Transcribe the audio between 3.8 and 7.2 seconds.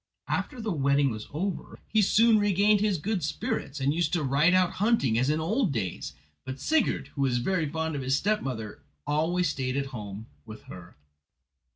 used to ride out hunting as in old days; but Sigurd,